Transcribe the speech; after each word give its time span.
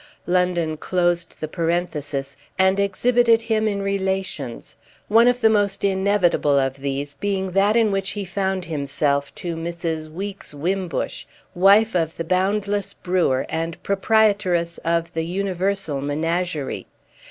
London 0.25 0.77
closed 0.77 1.35
the 1.41 1.47
parenthesis 1.47 2.35
and 2.57 2.79
exhibited 2.79 3.39
him 3.43 3.67
in 3.67 3.83
relations; 3.83 4.75
one 5.07 5.27
of 5.27 5.41
the 5.41 5.47
most 5.47 5.83
inevitable 5.83 6.57
of 6.57 6.77
these 6.77 7.13
being 7.13 7.51
that 7.51 7.75
in 7.75 7.91
which 7.91 8.09
he 8.17 8.25
found 8.25 8.65
himself 8.65 9.31
to 9.35 9.55
Mrs. 9.55 10.11
Weeks 10.11 10.55
Wimbush, 10.55 11.25
wife 11.53 11.93
of 11.93 12.17
the 12.17 12.23
boundless 12.25 12.95
brewer 12.95 13.45
and 13.47 13.83
proprietress 13.83 14.79
of 14.79 15.13
the 15.13 15.23
universal 15.23 16.01
menagerie. 16.01 16.87